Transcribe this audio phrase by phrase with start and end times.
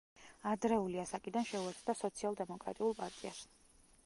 [0.51, 3.45] ადრეული ასაკიდან შეუერთდა სოციალ-დემოკრატიულ პარტიას.